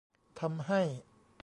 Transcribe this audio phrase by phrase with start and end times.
[0.39, 0.81] ทำให้